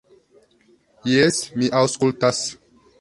"Jes, 1.15 1.37
mi 1.59 1.69
aŭskultas." 1.83 2.41